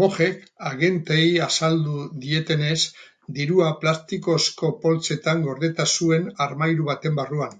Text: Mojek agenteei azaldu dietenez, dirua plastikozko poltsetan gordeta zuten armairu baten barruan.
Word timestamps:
Mojek 0.00 0.40
agenteei 0.70 1.28
azaldu 1.44 1.94
dietenez, 2.24 2.76
dirua 3.38 3.68
plastikozko 3.84 4.70
poltsetan 4.82 5.40
gordeta 5.46 5.88
zuten 5.94 6.28
armairu 6.48 6.90
baten 6.90 7.18
barruan. 7.22 7.56